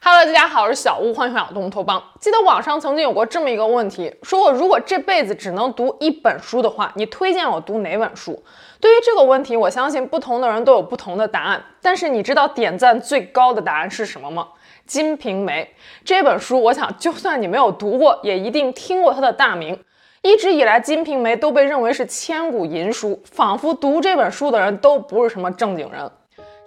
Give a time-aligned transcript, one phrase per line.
[0.00, 2.00] Hello，大家好，我是小屋，欢迎回到东偷帮。
[2.20, 8.40] 记得网上曾经有过这么一个问题，说我如果这辈子只能读一本书的话，你推荐我读哪本书？
[8.80, 11.60] 对于这个问题，我相信不同的人都有不同的答案。
[11.82, 14.46] 但是你知道点赞最高的答案是什么吗？
[14.86, 15.64] 《金瓶梅》
[16.04, 19.76] 这本书，我想就算你没有读过，也一定听过它的大名。
[20.22, 26.00] 一直以来，《金瓶梅》都被认为是千古淫书，仿佛读这本书的人都不是什么正经人。《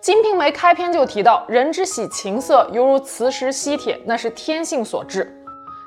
[0.01, 5.31] 金瓶梅》开篇就提到，人之喜情色，犹如磁石吸铁，那是天性所致。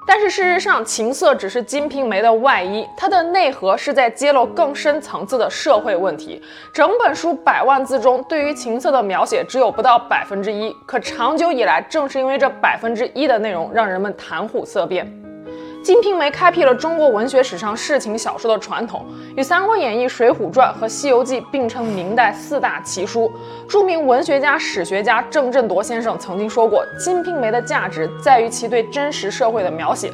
[0.07, 6.41] 但是事实上，情色只是《金瓶梅》的外衣，它的内核是在揭露更深层次的社会问题。
[6.73, 15.05] 整本书百万字中，对于情色的描写只有不到百分之一，可长久以来，正是因为这百分之一的内容，让人们谈虎色变。
[15.85, 19.05] 《金瓶梅》开辟了中国文学史上世情小说的传统，
[19.37, 23.31] 与《三国演义》《水浒传》和《西游记》并称明代四大奇书。
[23.69, 30.11] 著名文学家、史学家郑振铎先生曾经说过，《金瓶梅》的价值在于其对真实社会的描写，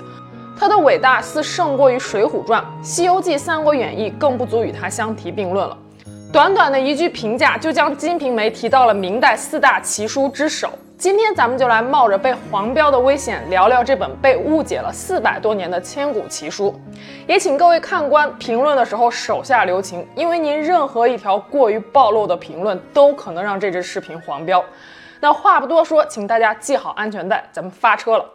[0.59, 5.79] 它的伟大似胜过于《水浒传》，《西游记》《三国演义》更不足与它相提并论了。
[6.33, 10.69] 短短的一句评价，就将《金瓶梅》提到了明代四大奇书之首。
[11.01, 16.79] 今天咱们就来冒着被黄标的危险，聊聊这本被误解了四百多年的千古奇书。
[17.27, 24.63] 也请各位看官评论的时候手下留情，因为您任何一条过于暴露的评论，都可能让这支视频黄标。
[25.21, 28.25] 那话不多说，请大家系好安全带，咱们发车了。《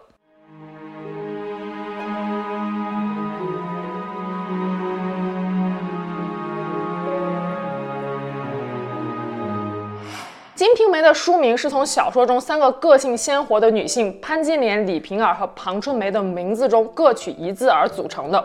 [10.55, 18.41] 金瓶梅》的书名是从小说中三个个性鲜活的女性潘金莲、李瓶儿和庞春梅的名字中各取一字而组成的。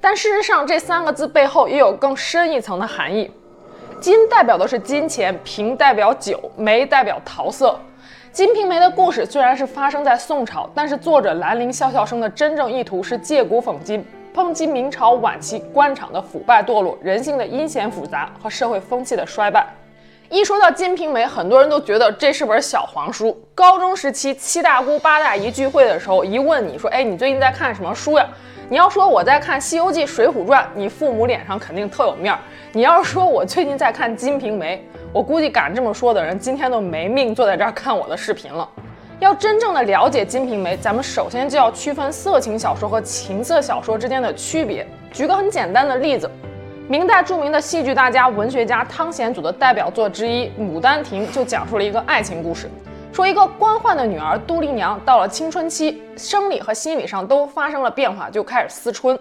[0.00, 3.30] 但事实上，这三个字背后也有更深一层的含义。
[4.00, 7.72] 金代表的是金钱，瓶代表酒，梅代表桃色。
[8.32, 14.02] 《金瓶梅》的故事虽然是发生在宋朝，但是作者兰陵笑笑生的真正意图是借古讽今，
[14.34, 19.66] 抨击明朝晚期官场的腐败堕落、人性的阴险复杂和社会风气的衰败。
[20.30, 23.38] 一说到《金瓶梅》，很多人都觉得这是本小黄书。
[23.54, 28.26] 高中时期七大姑八大姨聚会的时候，一问你说：“哎，你最近在看什么书呀？”
[28.70, 32.40] 你要说我在看《西游记》《水浒传》，你父母脸上肯定特有面儿。
[32.72, 34.82] 你要说我最近在看《金瓶梅》，
[35.12, 38.66] 我估计敢这么说的人今天都没命坐在这儿看我的视频了。
[39.20, 44.86] 要真正的了解《金瓶梅》，咱们首先就要区分色情小说和情色小说之间的区别。
[45.12, 46.28] 举个很简单的例子。
[46.86, 52.68] 明代著名的戏剧大家、文学家汤显祖的代表作之一《牡丹亭》就讲述了一个爱情故事，
[53.10, 59.18] 说一个官宦的女儿杜丽娘到了青春期，生理和心理上都发生了变化，就开始思春。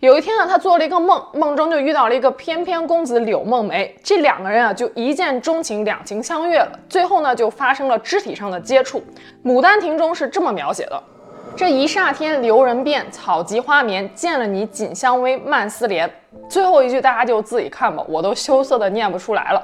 [0.00, 6.76] 有一天呢，她做了一个梦，梦中就遇到了一个翩翩公子柳梦梅，这两个人啊就一见钟情，两情相悦了。
[6.88, 8.98] 最后呢，就发生了肢体上的接触。
[9.48, 11.00] 《牡丹亭》中是这么描写的。
[11.56, 14.08] 这一霎天，留人变，草急花眠。
[14.14, 16.10] 见了你，锦香微，漫思莲。
[16.48, 19.62] 最后一句大家就自己看吧，我都羞涩的念不出来了。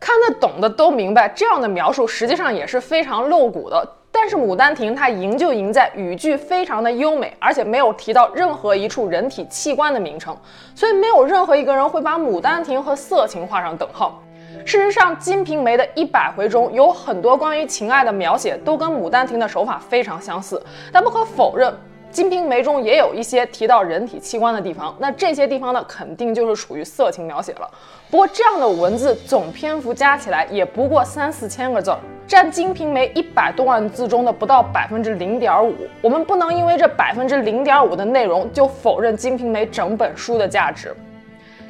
[0.00, 3.86] 看得懂的都明白，这样的描述实际上也是非常露骨的。
[4.10, 10.36] 但是《牡丹亭》它赢就赢在语句非常的优美，而且没有提到任何一处人体器官的名称，
[10.74, 14.20] 所以没有任何一个人会把《牡丹亭》和色情画上等号。
[14.64, 20.62] 事实上，《金瓶梅》的一百回中有很多关于情爱的描写，都跟《牡丹亭》的手法非常相似。
[20.92, 21.70] 但不可否认，
[22.10, 24.94] 《金瓶梅》中也有一些提到人体器官的地方。
[24.98, 27.70] 那这些地方呢，肯定就是属于色情描写了。
[28.10, 35.74] 不过，这样的文字总篇幅加起来也不过三四千个字儿，占《金瓶梅》一百多万字中的不到百分之零点五。
[36.00, 40.96] 我们不能因为这百分之零点五的内容就否认《金瓶梅》整本书的价值。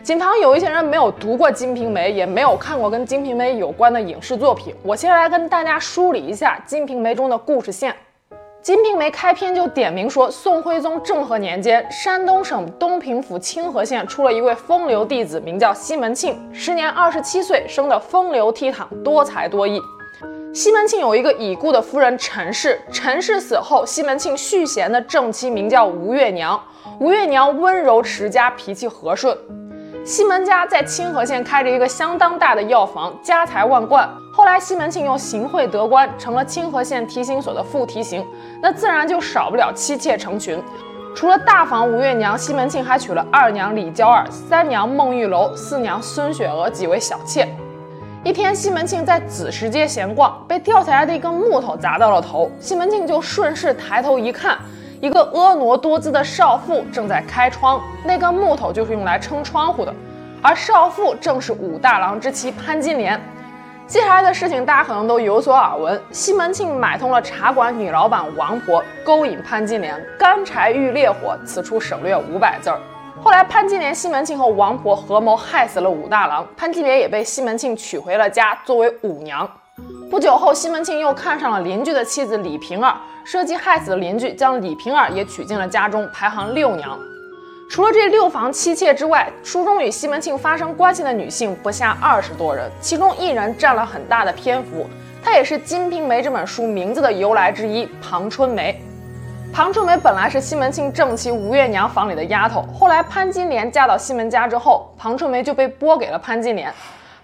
[0.02, 4.74] 锦堂有一些人没有读过《金瓶梅》，也没有看过跟《金瓶梅》有关的影视作品。
[4.82, 7.92] 我先来跟大家梳理一下《金瓶梅》中的故事线。
[8.62, 19.80] 《金瓶梅》开篇就点名说，宋徽宗政和年间，山东省东平府清河县出了一位风流弟子，名叫西门庆，时年二十七岁，生得风流倜傥，多才多艺。
[20.54, 26.60] 西门庆有一个已故的夫人陈氏，陈氏死后，西门庆续弦的正妻名叫吴月娘，
[26.98, 29.36] 吴月娘温柔持家，脾气和顺。
[30.08, 34.08] 西门家在清河县开着一个相当大的药房，家财万贯。
[34.32, 38.26] 后来西门庆又行贿得官，成了清河县提刑所的副提刑，
[38.62, 40.58] 那自然就少不了妻妾成群。
[41.14, 47.46] 除了大房吴月娘，西门庆还娶了二娘李娇儿、三娘孟玉楼、四娘孙雪娥几位小妾。
[48.24, 54.56] 一天，西门庆在子时街闲逛，被掉下来的一根木头砸到了头，西门庆就顺势抬头一看。
[55.00, 59.94] 一个婀娜多姿的少妇正在开窗，那根木头就是用来撑窗户的，
[60.42, 63.20] 而少妇正是武大郎之妻潘金莲。
[63.86, 72.80] 接下来的事情大家可能都有所耳闻，西门庆买通了茶馆女老板王婆，勾引潘金莲，干柴遇烈火，此处省略五百字儿。
[73.22, 79.48] 后来潘金莲、西门庆和王婆合谋害死了武大郎，潘金莲也被西门庆娶回了家，作为舞娘。
[80.10, 82.96] 不久后，西门庆又看上了邻居的妻子李瓶儿，
[83.30, 86.98] 设计害死的邻居，将李瓶儿也娶进了家中，排行六娘。
[87.68, 94.86] 除了这六房妻妾之外，书中与西门庆发生关系的女性不下二十多人，其中一人占了很大的篇幅，
[95.22, 98.80] 她也是《金瓶梅》这本书名字的由来之一——庞春梅。
[99.52, 106.72] 庞春梅本来是西门庆正妻吴月娘房里的丫头，后来潘金莲嫁到西门家之后，庞春梅就被拨给了潘金莲。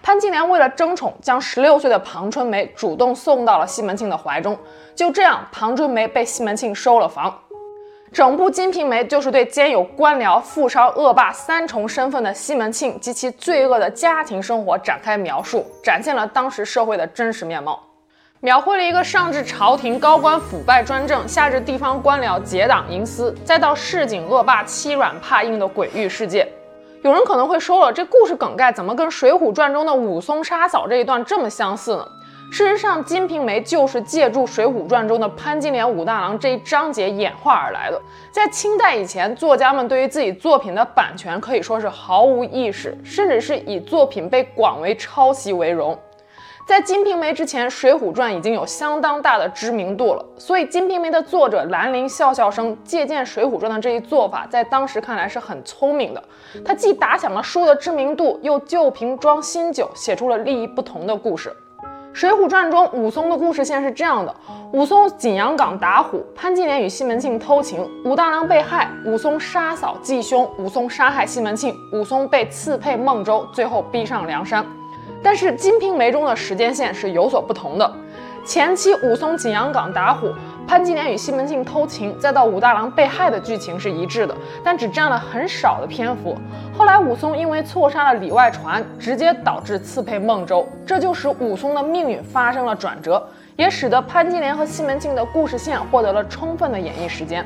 [0.05, 4.55] 潘金莲为了争宠，将十六岁的庞春梅主动送到了西门庆的怀中，
[4.93, 7.35] 就这样，庞春梅被西门庆收了房。
[8.13, 17.81] 整部《金瓶梅》就是对兼有官僚、富商、恶霸三重身份的西门庆及其罪恶的家庭生活展开描述，展现了当时社会的真实面貌，
[18.41, 26.47] 描绘了一个上至朝廷高官腐败专政，下至地方官僚结党营私，再到市井恶霸欺软怕硬的诡域世界。
[27.05, 32.07] 有人可能会说了，这故事梗概怎么跟《水浒传》中的武松杀嫂这一段这么相似呢？
[32.51, 38.01] 事实上，《金瓶梅》就是借助《水浒传》中的潘金莲、武大郎这一章节演化而来的。
[38.31, 45.95] 在清代以前，作家们对于自己作品的版权可以说是毫无意识，甚至是以作品被广为抄袭为荣。
[46.65, 56.23] 在《金瓶梅》之前，《水浒传》已经有相当大的知名度了，所以《金瓶梅》的作者兰陵笑笑生借鉴《水浒传》的这一做法，在当时看来是很聪明的。
[56.65, 61.55] 他既打响了书的知名度，又旧瓶装新酒，写出了立意不同的故事。
[62.17, 64.35] 《水浒传》中，武松的故事线是这样的：
[64.73, 74.65] 武松景阳冈打虎，潘金莲与西门庆偷情，武大郎被害，武松杀嫂继兄，武松杀害西门庆，武松被刺配孟州，最后逼上梁山。
[75.25, 77.91] 但是《金瓶梅》中的时间线是有所不同的，
[78.45, 80.31] 前期武松景阳冈打虎。
[80.67, 86.37] 潘金莲与西门庆偷情，再到武大郎被害的剧情是一致的，但只占了很少的篇幅。
[86.77, 97.43] 后来武松因为错杀了里外传，直接导致刺配孟州，这就使武松的命运发生了转折，也使得潘金莲和西门庆的故事线获得了充分的演绎时间。《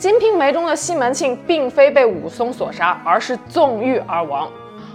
[0.00, 4.48] 金瓶梅》中的西门庆并非被武松所杀，而是纵欲而亡。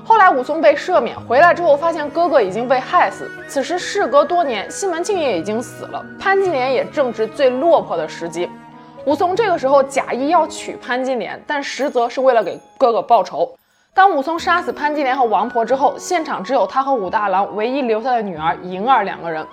[0.06, 3.32] 后来武松被赦免，回来之后发现哥哥已经被害死。
[3.48, 8.50] 此时事隔多年，西门庆也已经死了，潘金莲也正值最落魄的时机。
[9.06, 13.50] 武松这个时候假意要娶潘金莲，但实则是为了给哥哥报仇。
[13.94, 19.46] 当武松杀死潘金莲和王婆之后，现场只有他和武大郎唯一留下的女儿银儿两个人。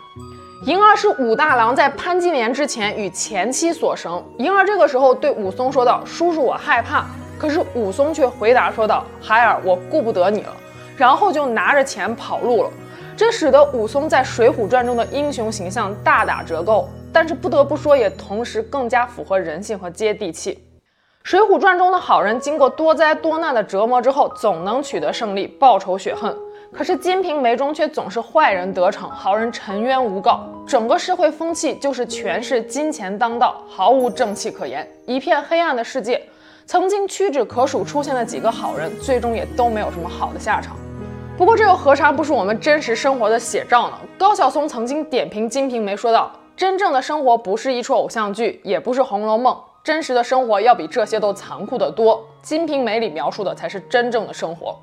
[0.66, 4.22] 银儿是武大郎在潘金莲之前与前妻所生。
[4.38, 7.06] 银儿这个时候对武松说道：“叔叔，我害怕。”
[7.40, 10.54] 可是武松却回答说道：“孩儿，我顾不得你了。”
[10.94, 12.70] 然后就拿着钱跑路了。
[13.16, 16.86] 这使得武松在《水浒传》中的英雄形象大打折扣。
[17.10, 20.52] 但是不得不说，也同时更加符合人性和接地气。
[21.22, 26.36] 《水浒传》中的好人经过多灾多难的折磨之后，总能取得胜利，报仇雪恨。
[26.72, 30.46] 可是《金瓶梅》中却总是坏人得逞，好人沉冤无告。
[30.66, 36.22] 整个社会风气就是权势金钱当道，毫无正气可言，一片黑暗的世界。
[36.70, 40.76] 曾经屈指可数出现的几个好人，最终也都没有什么好的下场。
[41.36, 43.98] 不过这又何尝不是我们真实生活的写照呢？
[44.16, 49.52] 高晓松曾经点评《金瓶梅》说道：“真正的生活不是一出偶像剧，也不是《红楼梦》，
[49.82, 52.18] 真实的生活要比这些都残酷得多。
[52.40, 54.78] 《金瓶梅》里描述的才是真正的生活。”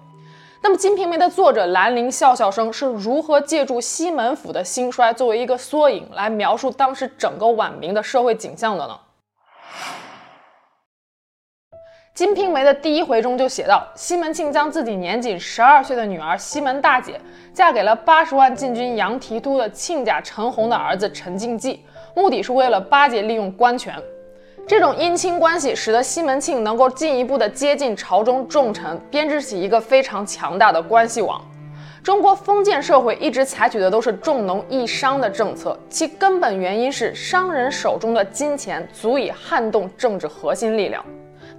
[0.62, 8.94] 那么，《金瓶梅》的作者兰陵笑笑生是如何借助西门府的兴衰作为一个缩影，来描述当时整个晚明的社会景象的呢？
[12.18, 17.22] 《金瓶梅》的第一回中就写到，西门庆将自己年仅十二岁的女儿西门大姐
[17.54, 23.94] 嫁给了八十万禁军杨提督的亲家陈洪的儿子陈敬济，目的是为了巴结利用官权。
[24.68, 31.40] 这种姻亲关系使得西门庆能够进一步的接近朝中重臣，编织起一个非常强大的关系网。
[32.02, 41.06] 中国封建社会一直采取的都是重农抑商的政策，其根本原因是商人手中的金钱足以撼动政治核心力量。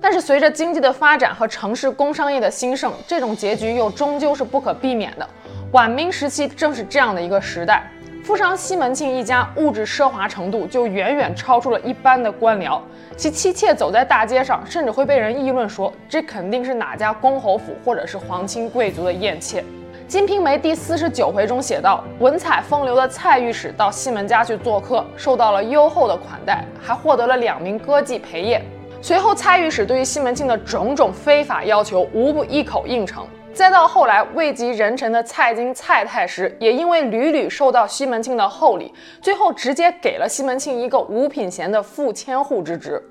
[0.01, 5.29] 但是随着经济的发展和城市工商业的兴盛，这种结局又终究是不可避免的。
[5.73, 7.83] 晚明时期正是这样的一个时代，
[8.25, 12.81] 富商西门庆一家物质奢华程度就远远超出了一般的官僚，
[13.17, 19.61] 其妻妾走在大街上，甚至会被人议论说这肯定是哪家公侯府或者是皇亲贵族的艳妾。
[20.07, 28.65] 《金瓶梅》第四十九回中写道，文采风流的蔡御史到西门家去做客，受到了优厚的款待，还获得了两名歌妓陪宴。
[29.01, 33.25] 随后，蔡御史对于西门庆的种种非法要求，无不一口应承。
[33.55, 43.03] 再到后来位极人臣的蔡京蔡太师，也因为屡屡受到西门庆的厚礼，最后直接给了西门庆一个五品衔的副千户之职。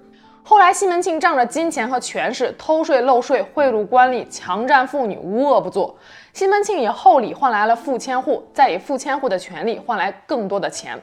[0.43, 5.97] 后来西门庆仗着金钱和权势，偷税漏税，贿赂官吏，强占妇女，无恶不作。
[6.33, 10.95] 西门庆以厚礼换来了副千户，再以副千户的权力换来更多的钱。《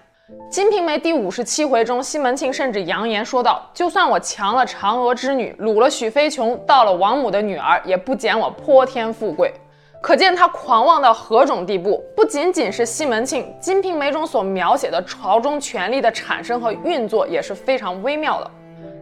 [0.51, 9.53] 金瓶梅》第五十七回中，西门庆甚至扬言说道：“就算我强了嫦娥之女，掳了许飞琼，盗了王母的女儿，也不减我泼天富贵。”
[10.01, 12.03] 可见他狂妄到何种地步。
[12.17, 18.51] 不仅仅是西门庆，《金瓶梅》中所描写的朝中权力的产生和运作也是非常微妙的。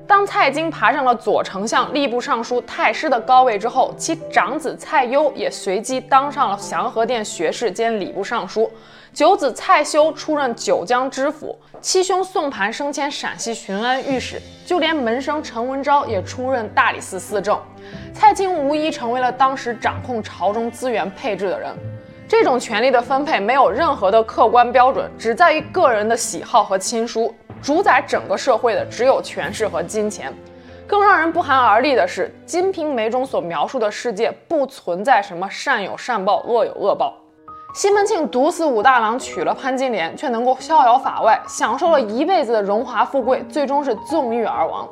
[0.08, 8.68] 当蔡京爬上了左丞相、吏部尚书、太师的高位之后，其长子蔡攸也随即当上了祥和殿学士兼礼部尚书。
[9.12, 17.60] 九子蔡修出任九江知府，七兄宋盘升迁陕西巡安御史，就连门生陈文昭也出任大理寺司正。
[18.14, 21.76] 蔡京无疑成为了当时掌控朝中资源配置的人。
[22.26, 27.34] 这种权力的分配没有任何的客观标准，只在于个人的喜好和亲疏。
[27.60, 30.32] 主宰整个社会的只有权势和金钱。
[30.86, 37.14] 更让人不寒而栗的是，《金瓶梅》中所描述的世界不存在什么善有善报，恶有恶报。
[37.74, 44.86] 西门庆毒死武大郎，娶了潘金莲，却能够逍遥法外，享受了一辈子的荣华富贵，最终是纵欲而亡。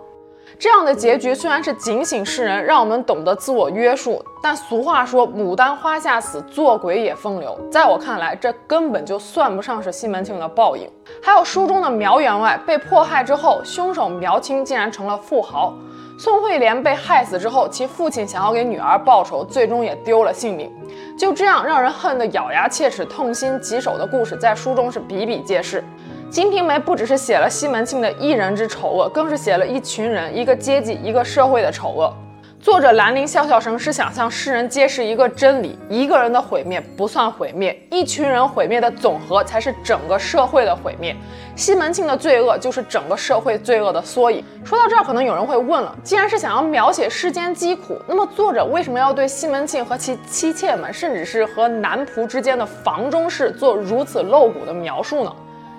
[0.58, 7.58] 这样的结局虽然是警醒世人，让我们懂得自我约束，但俗话说“牡丹花下死，做鬼也风流”。
[7.70, 10.90] 在我看来，这根本就算不上是西门庆的报应。
[11.22, 15.74] 还有书中的苗员外被迫害之后，凶手苗青竟然成了富豪。
[16.22, 20.70] 宋惠莲被害死之后，其父亲想要给女儿报仇，最终也丢了性命。
[21.16, 25.80] 就这样，让人恨得咬牙切齿、痛心疾首的故事，在书中是比比皆是。
[26.28, 32.14] 《金瓶梅》不只是写了西门庆的一人之丑恶，更是写了一群人、一个阶级、一个社会的丑恶。
[32.62, 41.16] 作者兰陵笑笑生是想向世人揭示一个真理：一个人的毁灭不算毁灭，一群人毁灭的总和才是整个社会的毁灭。
[41.56, 44.44] 西门庆的罪恶就是整个社会罪恶的缩影。
[44.62, 55.34] 说到这儿，可能有人会问了：既然是想要描写世间疾苦，那么作者为什么要对西门庆和其妻妾们，甚至是和男仆之间的房中事做如此露骨的描述呢？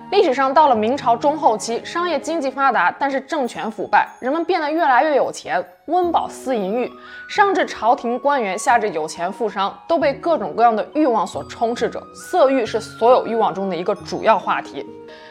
[0.09, 6.91] 历史上到了明朝中后期，商业经济发达，但是政权腐败，人们变得越来越有钱，温饱思淫欲，
[7.27, 12.01] 上至朝廷官员，下至有钱富商，都被各种各样的欲望所充斥着。
[12.15, 14.86] 色欲是所有欲望中的一个主要话题，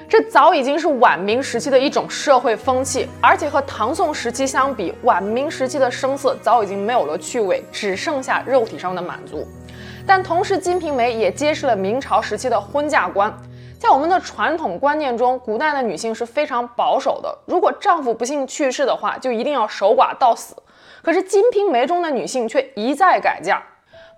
[0.07, 9.49] 这早已经是晚明时期的一种社会风气，而且和唐宋时期相比，晚明时期的声色早已经没有了趣味，只剩下肉体上的满足。
[10.07, 13.33] 但同时，《金瓶梅》也揭示了明朝时期的婚嫁观。
[13.80, 17.34] 在我们的传统观念中，古代的女性是非常保守的。
[17.46, 20.54] 如果丈夫不幸去世的话，就一定要守寡到死。
[21.02, 23.62] 可是《金瓶梅》中的女性却一再改嫁，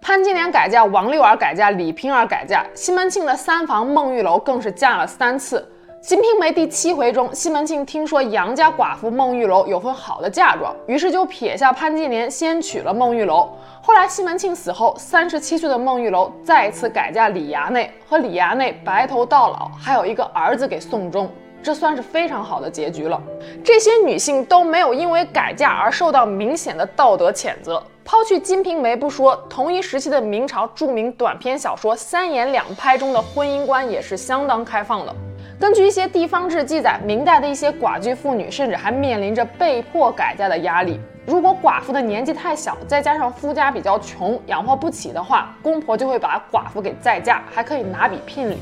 [0.00, 5.60] 潘金莲改嫁，王六儿改嫁，李瓶儿改嫁，西门庆的三房孟玉楼更是嫁了三次。
[6.02, 13.48] 《金瓶梅》第七回中，西门庆听说杨家寡妇孟玉楼有份好的嫁妆，于是就撇下潘金莲，先娶了孟玉楼。
[13.80, 21.30] 后来西门庆死后，三十七岁的孟玉楼再次改嫁李衙内，和李衙内白头到老，还有一个儿子给送终，
[21.62, 23.22] 这算是非常好的结局了。
[23.62, 27.80] 这些女性都没有因为改嫁而受到明显的道德谴责。
[28.04, 35.14] 抛去《金瓶梅》不说，同一时期的明朝著名短篇小说《三言两拍》中的婚姻观也是相当开放的。
[35.58, 41.00] 根据一些地方志记载，明代的一些寡居妇女甚至还面临着被迫改嫁的压力。
[41.24, 48.56] 如果寡妇的年纪太小，再加上夫家比较穷，养活不起的话，公婆就会把寡妇给再嫁，还可以拿笔聘礼。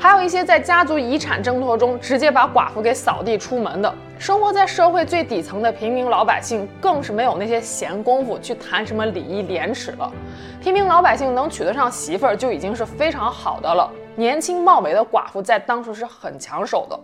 [0.00, 3.94] 还有一些在家族遗产争夺中直接把寡妇给扫地出门的。
[4.18, 10.12] 生活在社会最底层的平民老百姓，更是没有那些闲工夫去谈什么礼义廉耻了。
[10.60, 13.88] 平民老百姓能娶得上媳妇儿就已经是非常好的了。
[14.14, 16.98] 年轻貌美的寡妇在当时是很抢手的。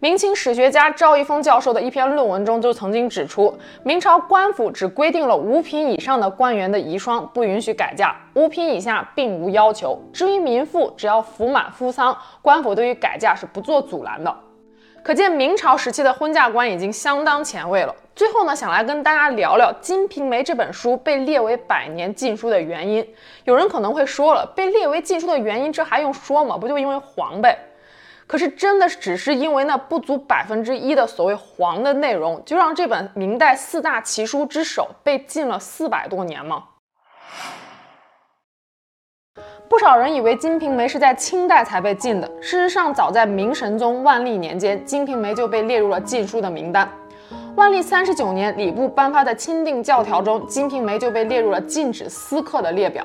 [0.00, 9.98] 明清史学家赵一峰教授的一篇论文中就曾经指出，明朝官府只规定了五品以上的官员的遗孀不允许改嫁，五品以下并无要求。
[10.12, 14.36] 至于民妇，只要服满夫丧，官府对于改嫁是不做阻拦的。
[15.02, 17.94] 可见明朝时期的婚嫁观已经相当前卫了。
[18.14, 23.04] 最后呢，想来跟大家聊聊《金瓶梅》这本书被列为百年禁书的原因。
[23.44, 26.56] 有人可能会说了，被列为禁书的原因，这还用说吗？
[26.56, 27.58] 不就因为黄呗？
[28.28, 36.64] 可是真的只是因为那不足百分之一的所谓黄的内容，就让这本明代四大奇书之首被禁了四百多年吗？
[39.72, 46.86] 不少人以为《金瓶梅》是在清代才被禁的，事实上，早在明神宗万历年间，《金瓶梅》就被列入了禁书的名单。
[47.56, 53.02] 万历三十九年，礼部颁发的钦定教条中，《金瓶梅》就被列入了禁止私刻的列表。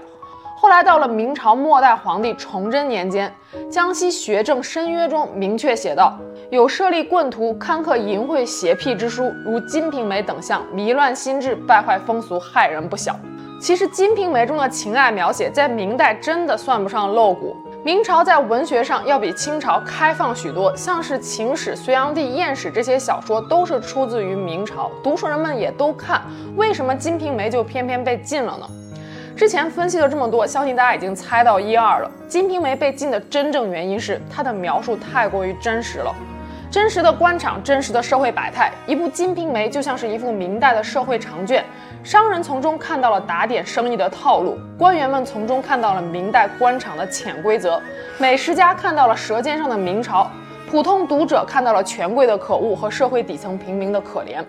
[0.58, 3.34] 后来到了明朝末代皇帝崇祯年间，
[3.72, 6.20] 江西学政申约中明确写道
[6.52, 13.16] ：“有设立棍徒刊刻淫秽邪僻之书，如《金瓶梅》等项，迷乱心智，败坏风俗，害人不小。”
[13.60, 17.58] 其实《金瓶梅》中的情爱描写在明代真的算不上露骨。
[17.84, 26.22] 明朝在文学上要比清朝开放许多，像是《情史》《隋炀帝艳史》这些小说都是出自于明朝，读书人们也都看，
[26.56, 28.68] 为什么《金瓶梅》就偏偏被禁了呢？
[29.36, 32.12] 之前分析了这么多，相信大家已经猜到一二了。
[32.28, 36.14] 《金瓶梅》被禁的真正原因是它的描述太过于真实了，
[36.70, 38.72] 真实的官场，真实的社会百态。
[38.86, 41.64] 一部《金瓶梅》就像是一幅明代的社会长卷，
[42.04, 47.82] 商人从中看到了打点生意的套路，官员们从中看到了明代官场的潜规则，
[48.18, 50.32] 美食家看到了舌尖上的明朝，
[50.70, 54.40] 普通读者看到了权贵的可恶和社会底层平民的可怜。《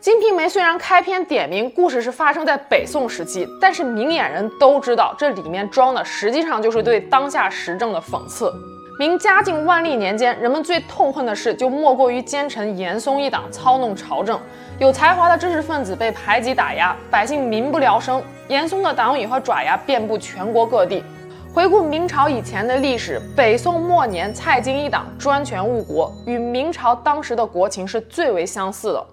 [0.00, 8.52] 金瓶梅》虽然开篇点明故事是发生在北宋时期，但是明眼人都知道这里面装的实际上就是对当下时政的讽刺。
[8.98, 14.40] 明嘉靖万历年间，人们最痛恨的事就莫过于奸臣严嵩一党操弄朝政，
[14.78, 18.22] 有才华的知识分子被排挤打压，百姓民不聊生。
[18.48, 21.04] 严嵩的党羽和爪牙遍布全国各地。
[21.52, 29.06] 回顾明朝以前的历史，北宋末年蔡京一党专权误国，与明朝当时的国情是最为相似的。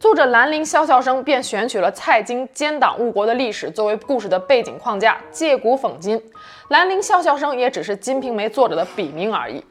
[0.00, 6.20] 作者兰陵笑笑生便选取了蔡京奸党误国的历史作为故事的背景框架，借古讽今。
[6.68, 9.64] 兰陵笑笑生也只是《金瓶梅》作者的笔名而已。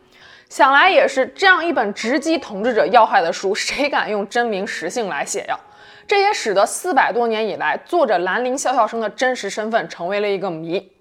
[0.50, 5.60] 想来也是，这样一本直击统治者要害的书，谁敢用真名实姓来写呀？
[6.08, 10.92] 这也使得四百多年以来，作者兰陵笑笑生的真实身份成为了一个谜。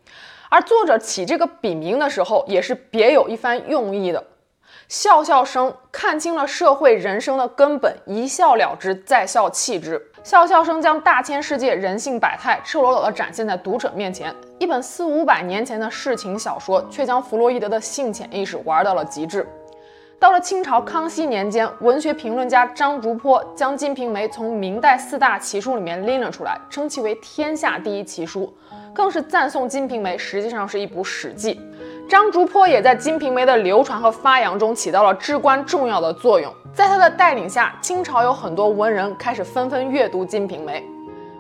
[0.51, 4.23] 而作者起这个笔名的时候，也是别有一番用意的。
[4.89, 10.13] 笑笑生看清了社会人生的根本，一笑了之，再笑弃之。
[10.27, 14.35] 笑笑生将大千世界人性百态赤裸裸地展现在读者面前。
[14.59, 19.47] 一本四五百年前的世情小说，却将弗洛伊德的性潜意识玩到了极致。
[20.19, 28.53] 到了清朝康熙年间，文学评论家张竹坡将《金瓶梅》从明代四大奇书里面拎了出来，称其为天下第一奇书，
[28.93, 31.61] 更是赞颂《金瓶梅》实际上是一部史记。
[32.09, 36.53] 张竹坡也在《金瓶梅》的流传和发扬中起到了至关重要的作用。
[36.77, 40.79] 在他的带领下，清朝有很多文人开始纷纷阅读《金瓶梅》。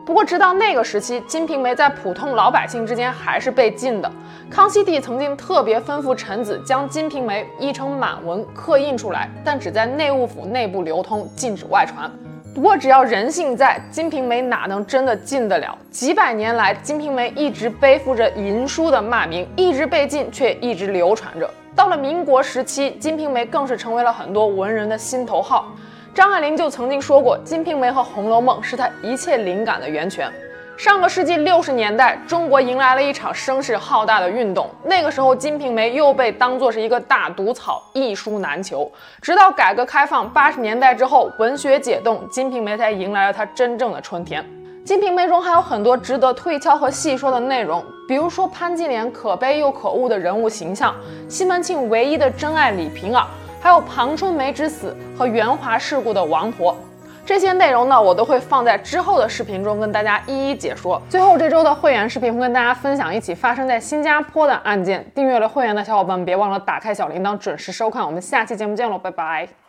[0.06, 4.10] 不过，直到那个时期，《金瓶梅》在普通老百姓之间还是被禁的。
[4.50, 12.10] 康熙帝曾经特别吩咐臣子将《金瓶梅》译成满文刻印出来，但只在内务府内部流通，禁止外传。
[12.54, 15.76] 不过，只要人性在，《金瓶梅》哪能真的禁得了？
[15.90, 21.50] 几百年来，《金瓶梅》一直背负着淫书的骂名，一直被禁，却一直流传着。
[21.76, 25.70] 到了民国时期，《金瓶梅》更是成为了很多文人的心头好。
[26.14, 30.32] 张爱玲就曾经说过，《金瓶梅》和《红楼梦》是她一切灵感的源泉。
[30.78, 34.70] 上个世纪六十年代，中国迎来了一场声势浩大的运动。
[34.84, 38.90] 那个时候，《金瓶梅》又被当作是一个大毒草，一书难求。
[39.20, 44.42] 直到改革开放八十年代之后，文学解冻，《金瓶梅》才迎来了它真正的春天。
[44.82, 50.94] 《金瓶梅》中还有很多值得推敲和细说的内容，比如说潘金莲可悲又可恶的人物形象，
[51.28, 53.26] 西门庆唯一的真爱李瓶儿，
[53.60, 56.76] 还有庞春梅之死和圆滑世故的王婆。
[57.24, 61.02] 这些内容呢，我都会放在之后的视频中跟大家一一解说。
[61.08, 65.04] 最后这周的会员视频会跟大家分享一起发生在新加坡的案件。
[65.12, 68.06] 订阅了会员的小伙伴，别忘了打开小铃铛，准时收看。
[68.06, 69.65] 我们下期节目见喽，拜拜。